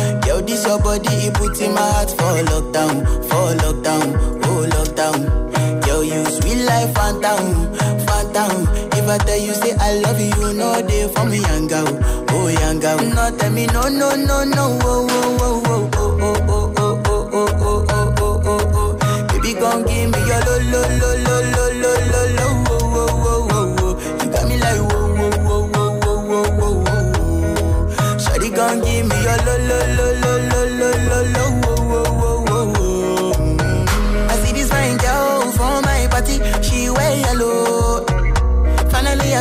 This 0.46 0.66
your 0.66 0.80
body, 0.80 1.08
it 1.28 1.34
puts 1.36 1.62
in 1.62 1.74
my 1.74 1.82
heart 1.82 2.10
for 2.10 2.34
lockdown, 2.52 3.06
for 3.30 3.56
lockdown, 3.64 4.42
oh 4.46 4.68
lockdown. 4.76 5.88
Yo, 5.88 6.02
you 6.02 6.26
sweet 6.26 6.64
life, 6.66 6.94
phantom, 6.94 7.72
phantom. 8.06 8.68
If 8.94 9.08
I 9.08 9.18
tell 9.20 9.38
you 9.38 9.54
say 9.54 9.74
I 9.80 9.94
love 10.00 10.20
you, 10.20 10.54
no 10.54 10.82
day 10.86 11.08
for 11.14 11.26
me, 11.26 11.40
young 11.40 11.68
girl, 11.68 11.88
oh 12.32 12.48
young 12.50 12.80
girl. 12.80 12.98
No 13.00 13.36
tell 13.38 13.52
me 13.52 13.68
no, 13.68 13.84
no, 13.88 14.16
no, 14.16 14.44
no, 14.44 14.80
oh, 14.82 15.08
oh, 15.10 15.38
oh, 15.40 15.92
oh, 15.94 16.18
oh, 16.22 16.38
oh, 16.48 16.74
oh, 16.78 17.02
oh, 17.06 17.30
oh, 17.32 17.32
oh, 17.34 17.56
oh, 17.62 17.86
oh, 17.90 18.14
oh, 18.20 18.42
oh, 18.46 18.98
oh. 19.04 19.28
Baby, 19.30 19.54
gon' 19.60 19.84
give 19.86 20.10
me 20.12 20.20
your 20.28 20.42
lo, 20.42 20.58
lo, 20.72 20.82
lo, 21.00 21.10
lo, 21.24 21.36
lo, 21.42 21.51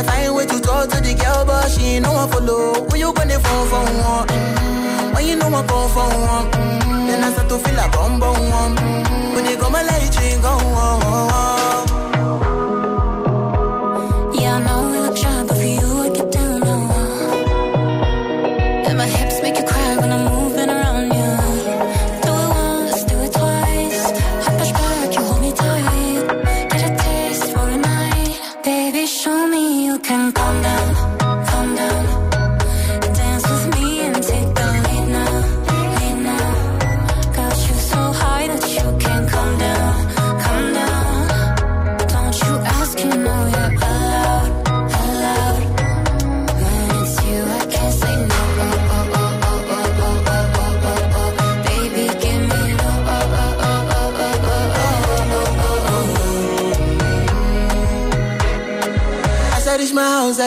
I 0.01 0.03
find 0.03 0.35
way 0.35 0.47
to 0.47 0.59
talk 0.59 0.89
to 0.89 0.99
the 0.99 1.13
girl, 1.13 1.45
but 1.45 1.69
she 1.69 2.01
ain't 2.01 2.05
no 2.05 2.13
one 2.13 2.29
follow. 2.31 2.89
When 2.89 2.99
you 2.99 3.13
gonna 3.13 3.39
phone 3.39 3.67
for 3.69 3.85
one? 4.01 4.27
Mm. 4.27 5.13
When 5.13 5.27
you 5.27 5.35
know 5.35 5.53
I 5.53 5.61
call 5.67 5.87
for 5.89 6.09
one? 6.09 6.49
Mm. 6.49 7.07
Then 7.07 7.23
I 7.23 7.31
start 7.31 7.49
to 7.49 7.57
feel 7.59 7.77
a 7.77 7.87
bum 7.89 8.19
bum 8.19 8.49
one. 8.49 8.75
Mm. 8.77 9.35
When 9.35 9.45
they 9.45 9.55
go 9.57 9.69
my 9.69 9.83
light, 9.83 10.17
ring 10.19 10.41
go 10.41 10.49
on. 10.49 11.01
Yeah, 11.01 11.29
I 11.37 11.60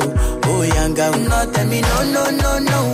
oh. 0.00 0.24
No, 1.28 1.46
tell 1.52 1.66
me 1.66 1.80
no, 1.80 2.02
no, 2.12 2.30
no, 2.30 2.58
no, 2.58 2.93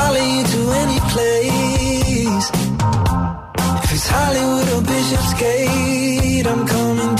follow 0.00 0.24
you 0.34 0.42
to 0.52 0.60
any 0.82 1.00
place. 1.12 2.46
If 3.84 3.92
it's 3.96 4.08
Hollywood 4.14 4.68
or 4.74 4.82
Bishopsgate, 4.90 6.46
I'm 6.52 6.62
coming. 6.66 7.19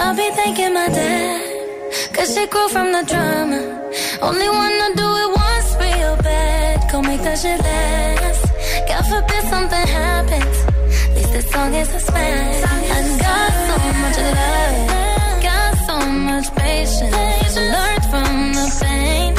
I'll 0.00 0.14
be 0.14 0.28
thanking 0.38 0.74
my 0.74 0.88
dad, 0.88 2.12
cause 2.14 2.34
she 2.34 2.46
grew 2.46 2.68
from 2.68 2.92
the 2.92 3.02
drama. 3.10 3.60
Only 4.22 4.48
wanna 4.48 4.88
do 5.02 5.08
it 5.22 5.30
once 5.46 5.70
real 5.80 6.16
bad, 6.16 6.90
go 6.90 7.02
make 7.02 7.22
that 7.22 7.38
shit 7.38 7.60
last. 7.60 8.44
God 8.88 9.04
forbid 9.12 9.42
something 9.54 9.86
happens, 10.00 10.56
at 11.04 11.14
least 11.16 11.32
this 11.32 11.50
song 11.50 11.74
is 11.74 11.90
a 11.94 12.00
smash. 12.00 12.62
I 12.64 13.00
got 13.26 13.50
so 13.68 13.76
much 14.02 14.18
love, 14.38 15.42
got 15.48 15.72
so 15.88 15.96
much 16.28 16.46
patience. 16.56 17.56
Learned 17.56 18.04
from 18.12 18.52
the 18.58 18.66
pain. 18.80 19.37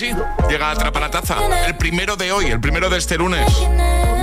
llega 0.00 0.68
a 0.68 0.72
Atrapa 0.72 0.98
la 0.98 1.10
Taza. 1.10 1.36
El 1.66 1.76
primero 1.76 2.16
de 2.16 2.32
hoy, 2.32 2.46
el 2.46 2.60
primero 2.60 2.90
de 2.90 2.98
este 2.98 3.16
lunes. 3.16 3.46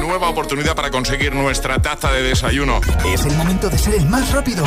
Nueva 0.02 0.28
oportunidad 0.30 0.76
para 0.76 0.92
conseguir 0.92 1.34
nuestra 1.34 1.82
taza 1.82 2.12
de 2.12 2.24
desayuno. 2.24 2.82
Es 3.06 3.26
el 3.26 3.34
momento 3.38 3.70
de 3.70 3.78
ser 3.78 3.96
el 3.96 4.06
más 4.08 4.32
rápido. 4.32 4.66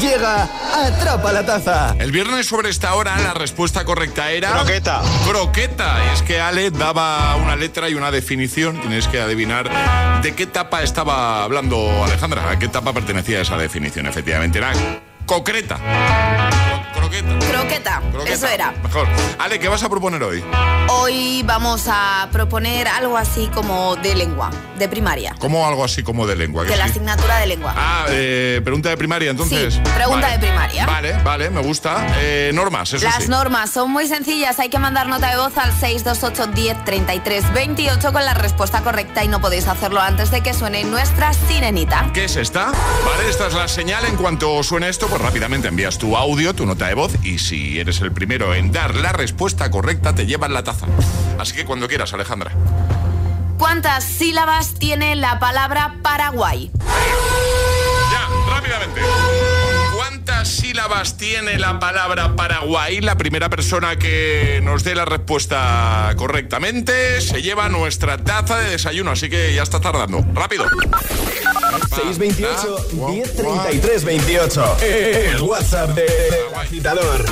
Llega, 0.00 0.48
atrapa 0.84 1.32
la 1.32 1.46
taza. 1.46 1.94
El 1.98 2.10
viernes 2.10 2.46
sobre 2.46 2.70
esta 2.70 2.94
hora 2.94 3.18
la 3.20 3.34
respuesta 3.34 3.84
correcta 3.84 4.32
era... 4.32 4.52
Croqueta. 4.52 5.02
Croqueta. 5.28 6.12
Es 6.12 6.22
que 6.22 6.40
Ale 6.40 6.70
daba 6.70 7.36
una 7.36 7.54
letra 7.54 7.88
y 7.88 7.94
una 7.94 8.10
definición. 8.10 8.80
Tienes 8.80 9.06
que 9.06 9.20
adivinar 9.20 9.70
de 10.22 10.34
qué 10.34 10.44
etapa 10.44 10.82
estaba 10.82 11.44
hablando 11.44 12.04
Alejandra. 12.04 12.50
A 12.50 12.58
qué 12.58 12.66
etapa 12.66 12.92
pertenecía 12.92 13.40
esa 13.40 13.56
definición. 13.56 14.06
Efectivamente 14.06 14.58
era 14.58 14.72
concreta. 15.26 15.78
Croqueta. 17.10 17.38
Croqueta, 17.50 18.02
Croqueta. 18.12 18.32
eso 18.34 18.46
era. 18.46 18.72
Mejor. 18.84 19.08
Ale, 19.38 19.58
¿qué 19.58 19.68
vas 19.68 19.82
a 19.82 19.88
proponer 19.88 20.22
hoy? 20.22 20.44
Hoy 20.88 21.42
vamos 21.44 21.84
a 21.88 22.28
proponer 22.30 22.86
algo 22.86 23.16
así 23.16 23.48
como 23.48 23.96
de 23.96 24.14
lengua, 24.14 24.50
de 24.78 24.88
primaria. 24.88 25.34
Como 25.40 25.66
algo 25.66 25.82
así 25.84 26.04
como 26.04 26.24
de 26.26 26.36
lengua. 26.36 26.62
De 26.64 26.76
la 26.76 26.84
sí? 26.84 26.90
asignatura 26.92 27.38
de 27.38 27.46
lengua. 27.48 27.74
Ah, 27.76 28.06
eh, 28.10 28.60
pregunta 28.62 28.90
de 28.90 28.96
primaria, 28.96 29.30
entonces. 29.30 29.74
Sí, 29.74 29.80
pregunta 29.94 30.28
Vale. 30.28 30.38
de 30.38 30.46
primaria. 30.46 30.86
Vale, 30.86 31.12
vale, 31.24 31.50
me 31.50 31.60
gusta. 31.62 32.06
Eh, 32.18 32.52
normas, 32.54 32.92
eso 32.92 33.04
Las 33.04 33.24
sí. 33.24 33.28
normas 33.28 33.70
son 33.70 33.90
muy 33.90 34.06
sencillas, 34.06 34.60
hay 34.60 34.68
que 34.68 34.78
mandar 34.78 35.08
nota 35.08 35.30
de 35.30 35.36
voz 35.36 35.56
al 35.58 35.72
628 35.72 36.46
10 36.54 36.84
33 36.84 37.52
28 37.52 38.12
con 38.12 38.24
la 38.24 38.34
respuesta 38.34 38.82
correcta 38.82 39.24
y 39.24 39.28
no 39.28 39.40
podéis 39.40 39.66
hacerlo 39.66 40.00
antes 40.00 40.30
de 40.30 40.42
que 40.42 40.54
suene 40.54 40.84
nuestra 40.84 41.32
sirenita. 41.32 42.10
¿Qué 42.14 42.24
es 42.26 42.36
esta? 42.36 42.66
Vale, 42.66 43.28
esta 43.28 43.48
es 43.48 43.54
la 43.54 43.66
señal. 43.66 44.04
En 44.04 44.16
cuanto 44.16 44.62
suene 44.62 44.88
esto, 44.88 45.08
pues 45.08 45.20
rápidamente 45.20 45.66
envías 45.68 45.98
tu 45.98 46.16
audio, 46.16 46.54
tu 46.54 46.66
nota 46.66 46.86
de 46.86 46.94
voz 46.94 46.99
y 47.22 47.38
si 47.38 47.78
eres 47.78 48.00
el 48.02 48.12
primero 48.12 48.54
en 48.54 48.72
dar 48.72 48.94
la 48.94 49.12
respuesta 49.12 49.70
correcta, 49.70 50.14
te 50.14 50.26
llevas 50.26 50.50
la 50.50 50.62
taza. 50.62 50.86
Así 51.38 51.54
que 51.54 51.64
cuando 51.64 51.88
quieras, 51.88 52.12
Alejandra. 52.12 52.52
¿Cuántas 53.58 54.04
sílabas 54.04 54.74
tiene 54.74 55.16
la 55.16 55.38
palabra 55.38 55.96
Paraguay? 56.02 56.70
Ya, 58.10 58.28
rápidamente. 58.54 59.00
¿Cuántas 59.96 60.48
sílabas 60.48 61.16
tiene 61.16 61.58
la 61.58 61.78
palabra 61.78 62.36
Paraguay? 62.36 63.00
La 63.00 63.16
primera 63.16 63.48
persona 63.48 63.96
que 63.96 64.60
nos 64.62 64.84
dé 64.84 64.94
la 64.94 65.06
respuesta 65.06 66.12
correctamente 66.16 67.20
se 67.22 67.40
lleva 67.40 67.70
nuestra 67.70 68.18
taza 68.18 68.58
de 68.58 68.70
desayuno, 68.70 69.12
así 69.12 69.30
que 69.30 69.54
ya 69.54 69.62
está 69.62 69.80
tardando. 69.80 70.22
Rápido. 70.34 70.66
628 71.90 72.94
1033 72.94 74.18
28. 74.20 75.34
El 75.34 75.42
WhatsApp 75.42 75.94
de 75.94 76.06
agitador. 76.54 77.24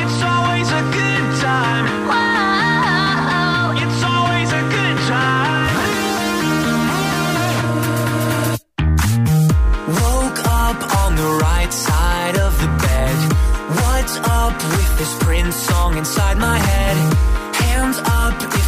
It's 0.00 0.22
always 0.22 0.68
a 0.70 0.82
good 0.96 1.26
time. 1.40 1.86
It's 3.76 4.02
always 4.04 4.50
a 4.52 4.62
good 4.74 4.98
time. 5.06 5.68
Woke 10.00 10.40
up 10.46 10.78
on 11.04 11.16
the 11.16 11.30
right 11.44 11.72
side 11.72 12.36
of 12.38 12.58
the 12.62 12.68
bed. 12.84 13.16
What's 13.80 14.16
up 14.28 14.54
with 14.72 14.98
this 14.98 15.14
Prince 15.24 15.56
song 15.56 15.96
inside 15.98 16.38
my 16.38 16.58
head? 16.58 17.07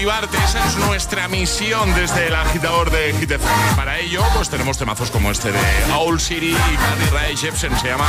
Motivarte, 0.00 0.38
esa 0.38 0.66
es 0.66 0.76
nuestra 0.76 1.28
misión 1.28 1.94
desde 1.94 2.28
el 2.28 2.34
agitador 2.34 2.90
de 2.90 3.10
FM. 3.10 3.44
Para 3.76 3.98
ello, 3.98 4.22
pues 4.34 4.48
tenemos 4.48 4.78
temazos 4.78 5.10
como 5.10 5.30
este 5.30 5.52
de 5.52 5.60
Owl 5.92 6.18
City 6.18 6.56
y 6.56 6.76
Carly 6.76 7.04
Rae 7.12 7.36
Jepsen, 7.36 7.78
se 7.78 7.88
llama 7.88 8.08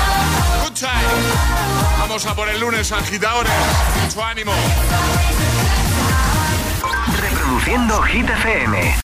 Good 0.64 0.72
Time. 0.72 0.90
Vamos 2.00 2.26
a 2.26 2.34
por 2.34 2.48
el 2.48 2.62
lunes, 2.62 2.90
agitadores. 2.94 3.52
Mucho 4.06 4.24
ánimo. 4.24 4.54
Reproduciendo 7.20 8.02
Hit 8.04 8.30
FM. 8.30 8.96